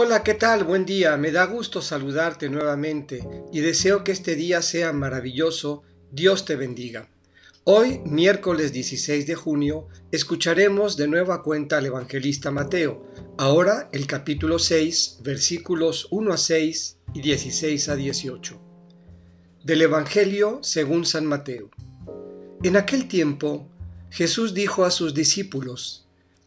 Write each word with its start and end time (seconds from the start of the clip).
Hola, 0.00 0.22
¿qué 0.22 0.34
tal? 0.34 0.62
Buen 0.62 0.86
día. 0.86 1.16
Me 1.16 1.32
da 1.32 1.44
gusto 1.46 1.82
saludarte 1.82 2.48
nuevamente 2.48 3.28
y 3.52 3.58
deseo 3.58 4.04
que 4.04 4.12
este 4.12 4.36
día 4.36 4.62
sea 4.62 4.92
maravilloso. 4.92 5.82
Dios 6.12 6.44
te 6.44 6.54
bendiga. 6.54 7.10
Hoy, 7.64 7.98
miércoles 8.04 8.72
16 8.72 9.26
de 9.26 9.34
junio, 9.34 9.88
escucharemos 10.12 10.96
de 10.96 11.08
nueva 11.08 11.42
cuenta 11.42 11.78
al 11.78 11.86
evangelista 11.86 12.52
Mateo, 12.52 13.10
ahora 13.38 13.88
el 13.90 14.06
capítulo 14.06 14.60
6, 14.60 15.18
versículos 15.24 16.06
1 16.12 16.32
a 16.32 16.36
6 16.36 16.98
y 17.14 17.20
16 17.20 17.88
a 17.88 17.96
18. 17.96 18.60
Del 19.64 19.82
Evangelio 19.82 20.60
según 20.62 21.06
San 21.06 21.26
Mateo. 21.26 21.70
En 22.62 22.76
aquel 22.76 23.08
tiempo, 23.08 23.68
Jesús 24.10 24.54
dijo 24.54 24.84
a 24.84 24.92
sus 24.92 25.12
discípulos, 25.12 26.07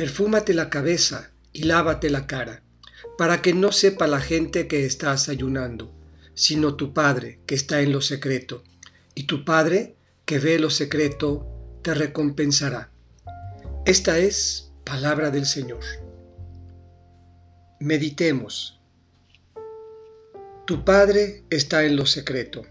perfúmate 0.00 0.54
la 0.54 0.70
cabeza 0.70 1.30
y 1.52 1.64
lávate 1.64 2.08
la 2.08 2.26
cara, 2.26 2.62
para 3.18 3.42
que 3.42 3.52
no 3.52 3.70
sepa 3.70 4.06
la 4.06 4.18
gente 4.18 4.66
que 4.66 4.86
estás 4.86 5.28
ayunando, 5.28 5.92
sino 6.32 6.74
tu 6.74 6.94
Padre 6.94 7.40
que 7.44 7.54
está 7.54 7.82
en 7.82 7.92
lo 7.92 8.00
secreto, 8.00 8.64
y 9.14 9.24
tu 9.24 9.44
Padre 9.44 9.96
que 10.24 10.38
ve 10.38 10.58
lo 10.58 10.70
secreto 10.70 11.46
te 11.82 11.92
recompensará. 11.92 12.90
Esta 13.84 14.16
es 14.16 14.72
palabra 14.84 15.30
del 15.30 15.44
Señor. 15.44 15.84
Meditemos. 17.78 18.80
Tu 20.66 20.82
Padre 20.82 21.44
está 21.50 21.84
en 21.84 21.96
lo 21.96 22.06
secreto. 22.06 22.62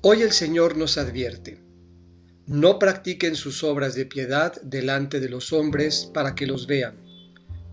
Hoy 0.00 0.22
el 0.22 0.32
Señor 0.32 0.76
nos 0.76 0.98
advierte 0.98 1.62
no 2.46 2.78
practiquen 2.78 3.36
sus 3.36 3.62
obras 3.62 3.94
de 3.94 4.06
piedad 4.06 4.60
delante 4.62 5.20
de 5.20 5.28
los 5.28 5.52
hombres 5.52 6.10
para 6.12 6.34
que 6.34 6.46
los 6.46 6.66
vean. 6.66 6.96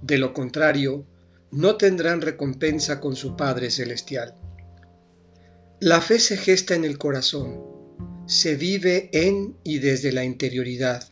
De 0.02 0.18
lo 0.18 0.34
contrario, 0.34 1.06
no 1.52 1.76
tendrán 1.76 2.22
recompensa 2.22 3.00
con 3.00 3.16
su 3.16 3.36
Padre 3.36 3.72
Celestial. 3.72 4.36
La 5.80 6.02
fe 6.02 6.20
se 6.20 6.38
gesta 6.38 6.76
en 6.76 6.86
el 6.86 6.98
corazón, 6.98 7.62
se 8.28 8.56
vive 8.56 9.10
en 9.14 9.58
y 9.64 9.80
desde 9.80 10.12
la 10.12 10.24
interioridad, 10.24 11.10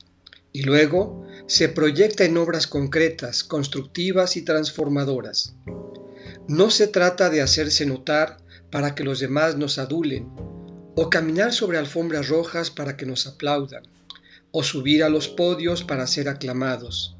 y 0.52 0.64
luego 0.64 1.26
se 1.48 1.70
proyecta 1.70 2.26
en 2.26 2.38
obras 2.38 2.68
concretas, 2.68 3.44
constructivas 3.44 4.38
y 4.38 4.44
transformadoras. 4.44 5.56
No 6.48 6.70
se 6.70 6.88
trata 6.88 7.30
de 7.30 7.42
hacerse 7.42 7.86
notar 7.86 8.38
para 8.72 8.94
que 8.94 9.04
los 9.04 9.20
demás 9.20 9.58
nos 9.58 9.80
adulen, 9.80 10.30
o 11.00 11.12
caminar 11.12 11.54
sobre 11.54 11.78
alfombras 11.78 12.28
rojas 12.28 12.72
para 12.72 12.98
que 12.98 13.06
nos 13.06 13.28
aplaudan, 13.28 13.84
o 14.50 14.64
subir 14.64 15.04
a 15.04 15.10
los 15.10 15.28
podios 15.28 15.84
para 15.84 16.08
ser 16.08 16.28
aclamados, 16.28 17.16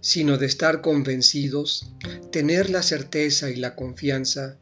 sino 0.00 0.38
de 0.38 0.46
estar 0.46 0.80
convencidos, 0.80 1.92
tener 2.32 2.68
la 2.68 2.82
certeza 2.82 3.48
y 3.48 3.54
la 3.54 3.76
confianza 3.76 4.56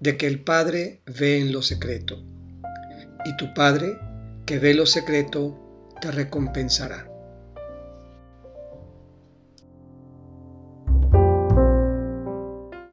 de 0.00 0.16
que 0.16 0.26
el 0.26 0.42
Padre 0.42 1.02
ve 1.04 1.38
en 1.38 1.52
lo 1.52 1.60
secreto, 1.60 2.24
y 3.26 3.36
tu 3.36 3.52
Padre, 3.52 3.98
que 4.46 4.58
ve 4.58 4.72
lo 4.72 4.86
secreto, 4.86 5.94
te 6.00 6.10
recompensará. 6.10 7.15